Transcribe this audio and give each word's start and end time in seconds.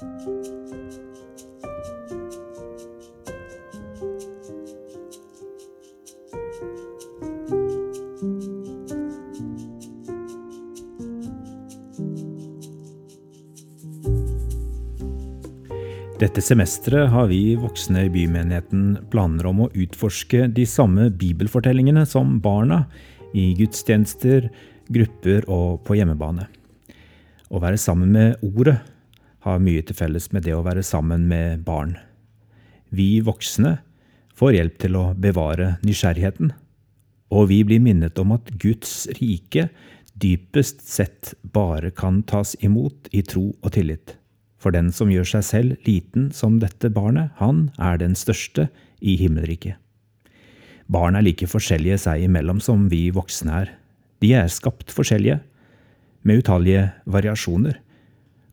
Dette 0.00 0.08
semesteret 16.40 17.10
har 17.12 17.26
vi 17.28 17.56
voksne 17.60 18.06
i 18.06 18.12
bymenigheten 18.12 18.94
planer 19.12 19.50
om 19.50 19.66
å 19.66 19.68
utforske 19.76 20.46
de 20.48 20.64
samme 20.64 21.10
bibelfortellingene 21.12 22.06
som 22.08 22.38
barna 22.40 22.86
i 23.36 23.50
gudstjenester, 23.58 24.48
grupper 24.88 25.44
og 25.44 25.84
på 25.84 26.00
hjemmebane. 26.00 26.48
Å 27.52 27.60
være 27.60 27.76
sammen 27.76 28.16
med 28.16 28.48
Ordet 28.48 28.78
har 29.44 29.62
mye 29.62 29.82
til 29.86 29.96
felles 29.96 30.30
med 30.34 30.44
det 30.46 30.54
å 30.56 30.64
være 30.64 30.84
sammen 30.86 31.26
med 31.30 31.64
barn. 31.66 31.96
Vi 32.90 33.20
voksne 33.24 33.78
får 34.36 34.56
hjelp 34.56 34.78
til 34.82 34.98
å 34.98 35.04
bevare 35.14 35.76
nysgjerrigheten, 35.84 36.52
og 37.30 37.50
vi 37.52 37.60
blir 37.64 37.82
minnet 37.82 38.18
om 38.18 38.34
at 38.34 38.48
Guds 38.60 39.04
rike 39.20 39.68
dypest 40.20 40.82
sett 40.84 41.34
bare 41.54 41.92
kan 41.94 42.22
tas 42.28 42.56
imot 42.60 43.08
i 43.16 43.22
tro 43.24 43.50
og 43.60 43.72
tillit. 43.76 44.16
For 44.60 44.74
den 44.74 44.90
som 44.92 45.12
gjør 45.12 45.28
seg 45.36 45.44
selv 45.46 45.86
liten 45.86 46.28
som 46.36 46.58
dette 46.60 46.90
barnet, 46.92 47.32
han 47.40 47.70
er 47.80 48.00
den 48.00 48.16
største 48.18 48.68
i 49.00 49.16
himmelriket. 49.20 49.78
Barn 50.90 51.16
er 51.16 51.24
like 51.24 51.46
forskjellige 51.48 52.00
seg 52.02 52.26
imellom 52.26 52.58
som 52.60 52.88
vi 52.90 53.06
voksne 53.14 53.60
er. 53.62 53.70
De 54.20 54.34
er 54.36 54.50
skapt 54.52 54.92
forskjellige, 54.92 55.38
med 56.26 56.42
utallige 56.42 56.90
variasjoner. 57.08 57.78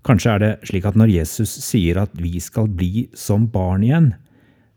Kanskje 0.08 0.34
er 0.34 0.40
det 0.40 0.52
slik 0.70 0.86
at 0.88 0.96
når 0.96 1.12
Jesus 1.12 1.52
sier 1.66 2.00
at 2.00 2.14
vi 2.16 2.40
skal 2.40 2.70
bli 2.72 3.10
som 3.18 3.50
barn 3.52 3.84
igjen, 3.84 4.14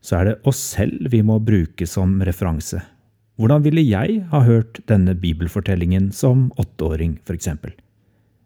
så 0.02 0.18
er 0.18 0.26
det 0.26 0.40
oss 0.48 0.58
selv 0.72 1.12
vi 1.12 1.20
må 1.22 1.38
bruke 1.44 1.86
som 1.86 2.18
referanse. 2.26 2.80
Hvordan 3.38 3.62
ville 3.62 3.84
jeg 3.86 4.24
ha 4.32 4.40
hørt 4.44 4.82
denne 4.90 5.14
bibelfortellingen 5.16 6.10
som 6.12 6.48
åtteåring, 6.58 7.20
eksempel? 7.30 7.72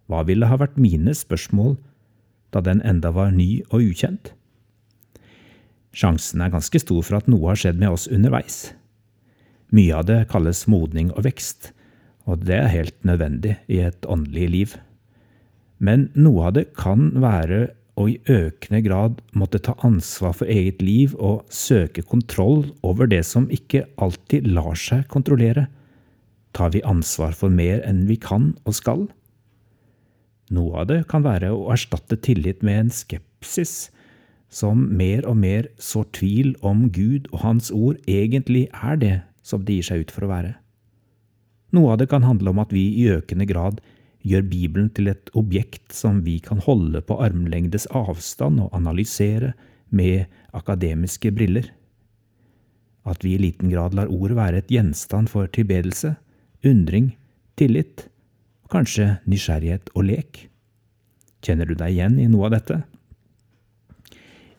Hva 0.07 0.23
ville 0.29 0.47
ha 0.51 0.59
vært 0.61 0.77
mine 0.77 1.15
spørsmål 1.17 1.79
da 2.55 2.63
den 2.63 2.83
enda 2.87 3.11
var 3.11 3.33
ny 3.35 3.65
og 3.73 3.83
ukjent. 3.83 4.31
Sjansen 5.95 6.43
er 6.43 6.53
ganske 6.55 6.79
stor 6.83 7.03
for 7.07 7.19
at 7.19 7.31
noe 7.31 7.49
har 7.51 7.59
skjedd 7.59 7.81
med 7.81 7.97
oss 7.97 8.07
underveis. 8.11 8.75
Mye 9.75 9.95
av 9.99 10.07
det 10.07 10.21
kalles 10.31 10.67
modning 10.71 11.11
og 11.15 11.25
vekst, 11.27 11.73
og 12.31 12.45
det 12.47 12.61
er 12.61 12.71
helt 12.73 12.97
nødvendig 13.07 13.57
i 13.67 13.81
et 13.89 14.07
åndelig 14.07 14.51
liv. 14.53 14.77
Men 15.85 16.09
noe 16.17 16.49
av 16.49 16.55
det 16.57 16.71
kan 16.79 17.11
være 17.21 17.67
å 18.01 18.07
i 18.11 18.17
økende 18.31 18.81
grad 18.83 19.21
måtte 19.39 19.61
ta 19.63 19.77
ansvar 19.87 20.35
for 20.39 20.51
eget 20.51 20.81
liv 20.83 21.15
og 21.15 21.45
søke 21.53 22.03
kontroll 22.03 22.65
over 22.87 23.11
det 23.11 23.23
som 23.29 23.51
ikke 23.53 23.85
alltid 24.03 24.49
lar 24.51 24.79
seg 24.79 25.05
kontrollere. 25.13 25.69
Tar 26.55 26.73
vi 26.75 26.83
ansvar 26.87 27.35
for 27.37 27.53
mer 27.53 27.83
enn 27.87 28.05
vi 28.09 28.17
kan 28.21 28.53
og 28.65 28.79
skal? 28.79 29.07
Noe 30.55 30.83
av 30.83 30.89
det 30.91 31.03
kan 31.11 31.25
være 31.25 31.53
å 31.55 31.69
erstatte 31.75 32.19
tillit 32.21 32.63
med 32.67 32.81
en 32.81 32.93
skepsis 32.95 33.89
som 34.55 34.85
mer 34.95 35.25
og 35.27 35.39
mer 35.41 35.71
sår 35.83 36.11
tvil 36.15 36.53
om 36.63 36.87
Gud 36.95 37.31
og 37.33 37.41
Hans 37.43 37.71
ord 37.75 37.99
egentlig 38.11 38.69
er 38.71 39.01
det 39.01 39.17
som 39.45 39.65
det 39.65 39.81
gir 39.81 39.89
seg 39.89 40.05
ut 40.05 40.15
for 40.15 40.27
å 40.27 40.31
være. 40.31 40.55
Noe 41.75 41.95
av 41.95 42.01
det 42.01 42.11
kan 42.13 42.27
handle 42.27 42.53
om 42.55 42.63
at 42.63 42.73
vi 42.75 42.87
i 43.03 43.09
økende 43.11 43.49
grad 43.51 43.81
gjør 44.25 44.47
Bibelen 44.49 44.89
til 44.97 45.11
et 45.13 45.31
objekt 45.37 45.93
som 45.95 46.23
vi 46.25 46.39
kan 46.43 46.63
holde 46.65 47.03
på 47.05 47.19
armlengdes 47.21 47.87
avstand 47.93 48.63
og 48.65 48.73
analysere 48.77 49.53
med 49.95 50.25
akademiske 50.57 51.33
briller. 51.37 51.69
At 53.05 53.25
vi 53.25 53.35
i 53.35 53.43
liten 53.43 53.69
grad 53.71 53.95
lar 53.95 54.09
ordet 54.09 54.39
være 54.39 54.63
et 54.63 54.73
gjenstand 54.73 55.29
for 55.29 55.51
tilbedelse, 55.53 56.15
undring, 56.65 57.13
tillit 57.61 58.09
kanskje 58.73 59.19
nysgjerrighet 59.29 59.93
og 59.95 60.09
lek. 60.09 60.47
Kjenner 61.45 61.69
du 61.69 61.77
deg 61.77 61.93
igjen 61.93 62.19
i 62.19 62.29
noe 62.31 62.49
av 62.49 62.57
dette? 62.57 62.81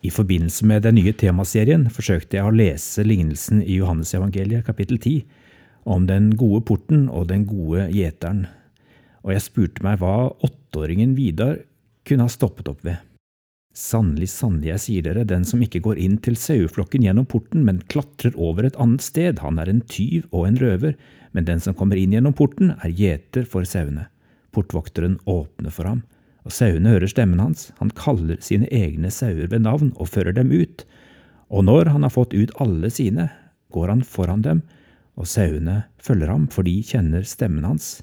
I 0.06 0.12
forbindelse 0.14 0.68
med 0.70 0.84
den 0.86 1.00
nye 1.00 1.16
temaserien 1.18 1.88
forsøkte 1.90 2.38
jeg 2.38 2.46
å 2.46 2.54
lese 2.54 3.06
lignelsen 3.06 3.64
i 3.64 3.80
Johannesevangeliet 3.80 4.68
kapittel 4.68 5.00
10 5.02 5.24
om 5.90 6.06
den 6.10 6.30
gode 6.38 6.62
porten 6.66 7.08
og 7.10 7.28
den 7.32 7.48
gode 7.50 7.88
gjeteren, 7.94 8.46
og 9.26 9.34
jeg 9.34 9.44
spurte 9.44 9.84
meg 9.86 10.00
hva 10.00 10.30
åtteåringen 10.46 11.18
Vidar 11.18 11.58
kunne 12.06 12.28
ha 12.28 12.32
stoppet 12.32 12.70
opp 12.70 12.86
ved. 12.86 13.02
Sannelig, 13.76 14.30
sannelig, 14.32 14.70
jeg 14.70 14.82
sier 14.84 15.04
dere, 15.04 15.26
den 15.28 15.44
som 15.44 15.60
ikke 15.66 15.82
går 15.84 15.98
inn 16.00 16.16
til 16.24 16.38
saueflokken 16.40 17.04
gjennom 17.04 17.26
porten, 17.28 17.66
men 17.68 17.82
klatrer 17.92 18.38
over 18.40 18.64
et 18.64 18.78
annet 18.80 19.04
sted, 19.04 19.42
han 19.44 19.60
er 19.60 19.68
en 19.68 19.82
tyv 19.92 20.30
og 20.30 20.46
en 20.48 20.60
røver, 20.62 20.94
men 21.36 21.48
den 21.50 21.60
som 21.60 21.76
kommer 21.76 22.00
inn 22.00 22.14
gjennom 22.16 22.38
porten, 22.38 22.72
er 22.78 22.94
gjeter 22.96 23.44
for 23.50 23.68
sauene. 23.68 24.08
Portvokteren 24.56 25.18
åpner 25.28 25.76
for 25.76 25.90
ham, 25.90 26.06
og 26.48 26.56
sauene 26.56 26.94
hører 26.94 27.12
stemmen 27.12 27.42
hans. 27.44 27.74
Han 27.82 27.92
kaller 27.98 28.40
sine 28.46 28.70
egne 28.72 29.12
sauer 29.12 29.50
ved 29.52 29.66
navn 29.66 29.92
og 29.98 30.14
fører 30.14 30.38
dem 30.38 30.54
ut. 30.56 30.86
Og 31.52 31.68
når 31.68 31.92
han 31.92 32.08
har 32.08 32.16
fått 32.16 32.38
ut 32.38 32.56
alle 32.64 32.94
sine, 32.94 33.28
går 33.76 33.92
han 33.92 34.08
foran 34.08 34.46
dem, 34.46 34.64
og 35.20 35.28
sauene 35.28 35.82
følger 36.00 36.32
ham, 36.32 36.48
for 36.48 36.64
de 36.64 36.78
kjenner 36.86 37.28
stemmen 37.28 37.68
hans. 37.68 37.98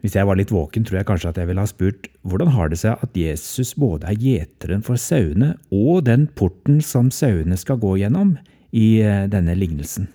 Hvis 0.00 0.14
jeg 0.16 0.24
var 0.24 0.38
litt 0.40 0.52
våken, 0.54 0.86
tror 0.86 1.00
jeg 1.00 1.08
kanskje 1.10 1.32
at 1.32 1.40
jeg 1.40 1.50
ville 1.50 1.64
ha 1.64 1.68
spurt 1.68 2.08
hvordan 2.24 2.54
har 2.54 2.70
det 2.72 2.78
seg 2.80 3.02
at 3.04 3.18
Jesus 3.18 3.74
både 3.76 4.08
er 4.08 4.16
gjeteren 4.20 4.84
for 4.86 5.00
sauene 5.00 5.54
og 5.68 6.06
den 6.06 6.24
porten 6.38 6.80
som 6.84 7.12
sauene 7.12 7.58
skal 7.60 7.80
gå 7.82 7.98
gjennom 8.00 8.38
i 8.72 9.02
eh, 9.04 9.26
denne 9.28 9.58
lignelsen? 9.58 10.08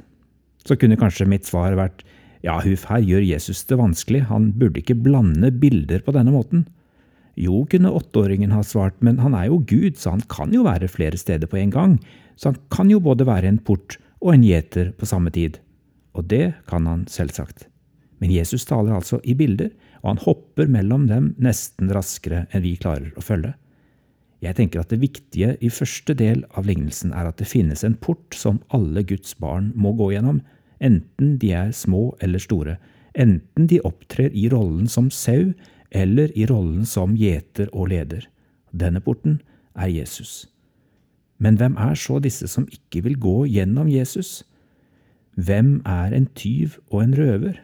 så 0.65 0.77
kunne 0.79 0.97
kanskje 0.99 1.27
mitt 1.29 1.47
svar 1.47 1.75
vært 1.77 2.03
ja, 2.45 2.59
huff, 2.61 2.85
her 2.89 3.01
gjør 3.01 3.25
Jesus 3.25 3.63
det 3.69 3.77
vanskelig, 3.79 4.25
han 4.29 4.51
burde 4.59 4.81
ikke 4.81 4.97
blande 5.01 5.49
bilder 5.49 6.03
på 6.05 6.13
denne 6.13 6.33
måten. 6.33 6.67
Jo, 7.35 7.63
kunne 7.69 7.93
åtteåringen 7.97 8.53
ha 8.53 8.61
svart, 8.63 8.97
men 9.03 9.17
han 9.23 9.33
er 9.37 9.49
jo 9.49 9.63
Gud, 9.65 9.97
så 9.97 10.13
han 10.13 10.21
kan 10.31 10.53
jo 10.53 10.65
være 10.67 10.91
flere 10.91 11.17
steder 11.17 11.49
på 11.49 11.57
en 11.61 11.73
gang, 11.73 11.95
så 12.37 12.51
han 12.51 12.59
kan 12.73 12.91
jo 12.91 13.01
både 13.01 13.25
være 13.27 13.49
en 13.49 13.61
port 13.65 13.97
og 14.21 14.35
en 14.35 14.45
gjeter 14.45 14.93
på 14.93 15.09
samme 15.09 15.33
tid. 15.33 15.57
Og 16.15 16.29
det 16.29 16.53
kan 16.69 16.85
han 16.87 17.07
selvsagt. 17.11 17.65
Men 18.23 18.31
Jesus 18.31 18.65
taler 18.65 18.95
altså 18.95 19.19
i 19.23 19.35
bilder, 19.35 19.71
og 20.03 20.13
han 20.13 20.23
hopper 20.23 20.69
mellom 20.71 21.07
dem 21.09 21.33
nesten 21.41 21.91
raskere 21.93 22.45
enn 22.51 22.63
vi 22.63 22.75
klarer 22.79 23.11
å 23.17 23.23
følge. 23.25 23.53
Jeg 24.43 24.57
tenker 24.57 24.83
at 24.83 24.91
det 24.93 25.01
viktige 25.01 25.55
i 25.63 25.71
første 25.73 26.13
del 26.17 26.43
av 26.53 26.67
lignelsen 26.69 27.13
er 27.15 27.29
at 27.29 27.39
det 27.39 27.49
finnes 27.49 27.83
en 27.87 27.95
port 27.97 28.35
som 28.37 28.61
alle 28.75 29.03
Guds 29.07 29.33
barn 29.41 29.71
må 29.75 29.95
gå 29.97 30.11
gjennom, 30.13 30.41
enten 30.83 31.37
de 31.41 31.53
er 31.55 31.71
små 31.73 32.11
eller 32.23 32.43
store, 32.43 32.77
enten 33.15 33.67
de 33.71 33.79
opptrer 33.87 34.33
i 34.35 34.47
rollen 34.51 34.89
som 34.91 35.09
sau 35.09 35.53
eller 35.95 36.33
i 36.37 36.45
rollen 36.49 36.85
som 36.85 37.15
gjeter 37.17 37.71
og 37.71 37.89
leder. 37.93 38.27
Denne 38.75 39.01
porten 39.01 39.39
er 39.73 39.89
Jesus. 39.91 40.45
Men 41.39 41.57
hvem 41.59 41.75
er 41.79 41.95
så 41.99 42.19
disse 42.23 42.47
som 42.51 42.67
ikke 42.71 43.05
vil 43.07 43.17
gå 43.19 43.37
gjennom 43.51 43.89
Jesus? 43.91 44.43
Hvem 45.35 45.81
er 45.87 46.15
en 46.15 46.27
tyv 46.35 46.77
og 46.91 47.01
en 47.03 47.15
røver? 47.17 47.61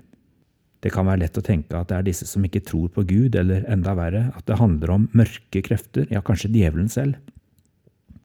Det 0.81 0.89
kan 0.93 1.05
være 1.05 1.21
lett 1.23 1.37
å 1.37 1.43
tenke 1.45 1.77
at 1.77 1.91
det 1.91 1.97
er 1.99 2.07
disse 2.07 2.25
som 2.25 2.45
ikke 2.45 2.63
tror 2.65 2.89
på 2.93 3.03
Gud, 3.05 3.35
eller 3.37 3.67
enda 3.69 3.93
verre, 3.97 4.23
at 4.33 4.47
det 4.49 4.57
handler 4.57 4.95
om 4.95 5.05
mørke 5.17 5.61
krefter, 5.65 6.07
ja, 6.09 6.23
kanskje 6.25 6.49
djevelen 6.55 6.89
selv. 6.89 7.19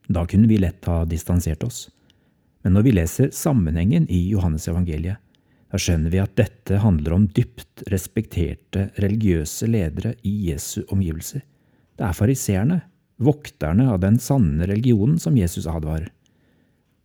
Da 0.09 0.25
kunne 0.25 0.49
vi 0.49 0.57
lett 0.57 0.87
ha 0.89 1.03
distansert 1.05 1.65
oss. 1.67 1.85
Men 2.65 2.73
når 2.73 2.87
vi 2.87 2.95
leser 2.97 3.33
sammenhengen 3.35 4.07
i 4.09 4.23
Johannes 4.31 4.65
evangeliet, 4.71 5.21
da 5.67 5.79
skjønner 5.81 6.13
vi 6.13 6.21
at 6.23 6.37
dette 6.39 6.79
handler 6.79 7.13
om 7.17 7.27
dypt 7.35 7.83
respekterte 7.91 8.87
religiøse 9.03 9.67
ledere 9.67 10.15
i 10.25 10.33
Jesu 10.47 10.81
omgivelser. 10.87 11.43
Det 11.97 12.05
er 12.07 12.15
fariseerne, 12.15 12.81
vokterne 13.19 13.89
av 13.91 13.99
den 14.01 14.17
sanne 14.21 14.67
religionen, 14.69 15.17
som 15.19 15.37
Jesus 15.37 15.67
advarer. 15.67 16.09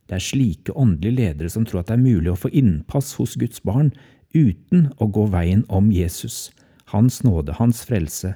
Det 0.07 0.19
er 0.19 0.25
slike 0.25 0.75
åndelige 0.79 1.19
ledere 1.19 1.51
som 1.51 1.67
tror 1.67 1.83
at 1.83 1.91
det 1.91 1.99
er 1.99 2.05
mulig 2.07 2.33
å 2.33 2.39
få 2.39 2.53
innpass 2.55 3.15
hos 3.19 3.35
Guds 3.41 3.63
barn 3.67 3.91
uten 4.35 4.91
å 4.99 5.09
gå 5.13 5.27
veien 5.33 5.65
om 5.69 5.91
Jesus, 5.93 6.51
Hans 6.93 7.23
nåde, 7.25 7.55
Hans 7.57 7.85
frelse 7.89 8.35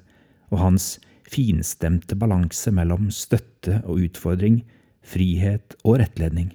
og 0.53 0.61
Hans 0.63 0.97
finstemte 1.27 2.17
balanse 2.17 2.71
mellom 2.73 3.11
støtte 3.11 3.81
og 3.85 4.05
utfordring, 4.07 4.63
frihet 5.03 5.77
og 5.85 5.99
rettledning. 6.01 6.53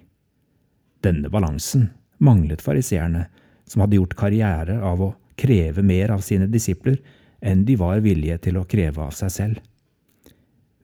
Denne 1.03 1.29
balansen 1.33 1.89
manglet 2.21 2.61
fariseerne, 2.61 3.25
som 3.65 3.83
hadde 3.83 3.97
gjort 3.97 4.17
karriere 4.19 4.77
av 4.83 5.01
å 5.01 5.11
kreve 5.39 5.83
mer 5.85 6.13
av 6.13 6.23
sine 6.25 6.47
disipler 6.51 6.99
enn 7.41 7.63
de 7.65 7.77
var 7.79 8.03
villige 8.05 8.37
til 8.45 8.59
å 8.59 8.67
kreve 8.69 9.01
av 9.01 9.15
seg 9.17 9.33
selv. 9.33 9.61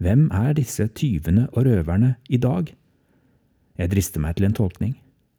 Hvem 0.01 0.27
er 0.33 0.53
disse 0.57 0.87
tyvene 0.97 1.47
og 1.53 1.65
røverne 1.67 2.15
i 2.29 2.39
dag? 2.41 2.69
Jeg 3.77 3.93
drister 3.93 4.21
meg 4.21 4.37
til 4.37 4.47
en 4.47 4.57
tolkning. 4.57 4.95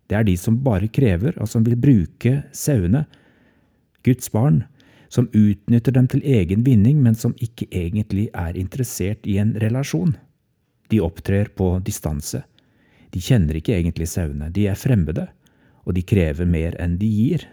Det 0.08 0.16
er 0.16 0.24
de 0.24 0.36
som 0.40 0.56
bare 0.64 0.88
krever 0.88 1.36
og 1.36 1.48
som 1.50 1.64
vil 1.66 1.76
bruke 1.76 2.42
sauene, 2.56 3.04
Guds 4.06 4.30
barn, 4.32 4.62
som 5.12 5.28
utnytter 5.36 5.92
dem 5.92 6.08
til 6.08 6.22
egen 6.24 6.64
vinning, 6.64 7.00
men 7.02 7.16
som 7.16 7.34
ikke 7.40 7.68
egentlig 7.72 8.28
er 8.36 8.56
interessert 8.56 9.26
i 9.28 9.38
en 9.40 9.54
relasjon. 9.60 10.14
De 10.88 11.00
opptrer 11.04 11.50
på 11.56 11.74
distanse. 11.84 12.42
De 13.12 13.20
kjenner 13.20 13.58
ikke 13.58 13.76
egentlig 13.76 14.08
sauene, 14.08 14.50
de 14.52 14.68
er 14.68 14.78
fremmede, 14.78 15.28
og 15.88 15.96
de 15.96 16.04
krever 16.04 16.48
mer 16.48 16.76
enn 16.80 16.98
de 17.00 17.08
gir. 17.08 17.46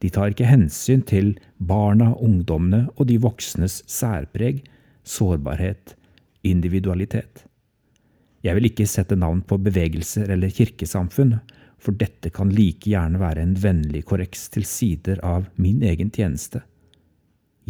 De 0.00 0.10
tar 0.10 0.32
ikke 0.32 0.48
hensyn 0.48 1.02
til 1.06 1.34
barna, 1.58 2.14
ungdommene 2.16 2.86
og 2.96 3.10
de 3.10 3.18
voksnes 3.20 3.82
særpreg, 3.90 4.62
sårbarhet, 5.04 5.96
individualitet. 6.46 7.44
Jeg 8.44 8.56
vil 8.56 8.70
ikke 8.70 8.88
sette 8.88 9.18
navn 9.18 9.42
på 9.44 9.58
bevegelser 9.60 10.30
eller 10.32 10.52
kirkesamfunn, 10.54 11.38
for 11.80 11.96
dette 11.96 12.32
kan 12.32 12.52
like 12.52 12.88
gjerne 12.88 13.20
være 13.20 13.44
en 13.44 13.54
vennlig 13.56 14.04
korreks 14.08 14.48
til 14.52 14.66
sider 14.68 15.20
av 15.24 15.48
min 15.60 15.82
egen 15.84 16.12
tjeneste. 16.12 16.62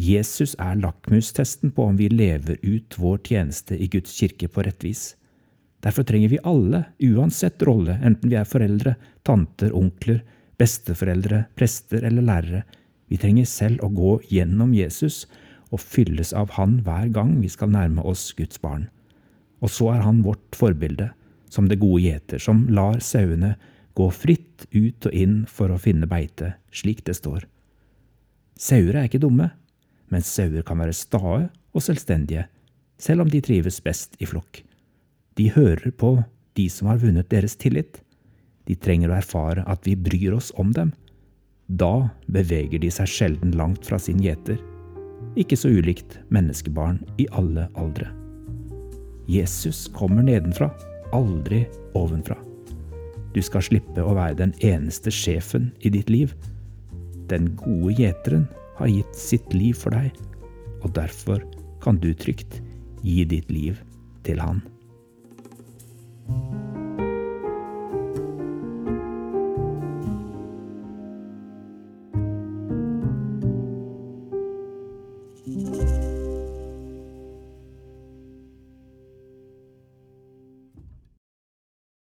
Jesus 0.01 0.55
er 0.59 0.79
lakmustesten 0.79 1.73
på 1.75 1.85
om 1.91 1.97
vi 1.99 2.09
lever 2.09 2.59
ut 2.63 2.97
vår 2.97 3.19
tjeneste 3.27 3.77
i 3.77 3.87
Guds 3.91 4.15
kirke 4.17 4.47
på 4.51 4.63
rett 4.65 4.83
vis. 4.83 5.11
Derfor 5.83 6.05
trenger 6.07 6.31
vi 6.31 6.43
alle, 6.47 6.85
uansett 7.03 7.63
rolle, 7.67 7.97
enten 8.03 8.31
vi 8.31 8.37
er 8.39 8.47
foreldre, 8.47 8.95
tanter, 9.27 9.73
onkler, 9.75 10.21
besteforeldre, 10.61 11.45
prester 11.57 12.05
eller 12.07 12.25
lærere, 12.25 12.63
vi 13.11 13.19
trenger 13.19 13.47
selv 13.49 13.83
å 13.83 13.89
gå 13.91 14.11
gjennom 14.31 14.71
Jesus 14.71 15.25
og 15.71 15.81
fylles 15.83 16.31
av 16.37 16.53
Han 16.55 16.77
hver 16.85 17.09
gang 17.11 17.33
vi 17.41 17.49
skal 17.51 17.73
nærme 17.73 18.03
oss 18.07 18.29
Guds 18.37 18.61
barn. 18.63 18.87
Og 19.61 19.69
så 19.69 19.91
er 19.93 20.05
Han 20.05 20.23
vårt 20.25 20.57
forbilde, 20.57 21.11
som 21.49 21.67
det 21.67 21.79
gode 21.81 22.01
gjeter, 22.01 22.39
som 22.39 22.67
lar 22.69 22.99
sauene 22.99 23.55
gå 23.93 24.07
fritt 24.11 24.65
ut 24.71 25.05
og 25.05 25.13
inn 25.13 25.41
for 25.49 25.71
å 25.71 25.79
finne 25.81 26.07
beite, 26.07 26.55
slik 26.71 27.03
det 27.05 27.17
står. 27.19 27.45
Sauer 28.57 28.95
er 28.95 29.09
ikke 29.09 29.21
dumme, 29.21 29.49
men 30.11 30.25
sauer 30.25 30.63
kan 30.67 30.79
være 30.79 30.95
stae 30.95 31.49
og 31.49 31.83
selvstendige, 31.83 32.45
selv 33.01 33.25
om 33.25 33.31
de 33.31 33.41
trives 33.43 33.81
best 33.83 34.15
i 34.21 34.29
flokk. 34.29 34.61
De 35.39 35.49
hører 35.51 35.91
på 35.91 36.19
de 36.59 36.67
som 36.69 36.91
har 36.91 37.01
vunnet 37.01 37.29
deres 37.31 37.55
tillit. 37.59 38.01
De 38.67 38.75
trenger 38.75 39.11
å 39.11 39.17
erfare 39.17 39.65
at 39.67 39.87
vi 39.87 39.95
bryr 39.95 40.35
oss 40.37 40.51
om 40.59 40.73
dem. 40.75 40.93
Da 41.67 42.11
beveger 42.27 42.83
de 42.83 42.91
seg 42.91 43.09
sjelden 43.09 43.55
langt 43.57 43.87
fra 43.87 43.99
sin 43.99 44.21
gjeter. 44.21 44.59
Ikke 45.39 45.57
så 45.57 45.71
ulikt 45.71 46.19
menneskebarn 46.29 46.99
i 47.17 47.29
alle 47.31 47.69
aldre. 47.79 48.20
Jesus 49.29 49.87
kommer 49.93 50.23
nedenfra, 50.25 50.71
aldri 51.11 51.65
ovenfra. 51.97 52.37
Du 53.31 53.39
skal 53.43 53.63
slippe 53.63 54.03
å 54.03 54.15
være 54.17 54.39
den 54.41 54.55
eneste 54.65 55.11
sjefen 55.13 55.69
i 55.79 55.91
ditt 55.93 56.09
liv. 56.11 56.33
Den 57.31 57.53
gode 57.59 57.95
gjeteren 57.99 58.47
har 58.79 58.91
gitt 58.91 59.15
sitt 59.15 59.53
liv 59.55 59.77
for 59.77 59.95
deg, 59.95 60.11
og 60.81 60.91
derfor 60.97 61.43
kan 61.83 62.01
du 62.01 62.11
trygt 62.17 62.59
gi 63.05 63.23
ditt 63.25 63.49
liv 63.51 63.79
til 64.27 64.41
han. 64.43 64.61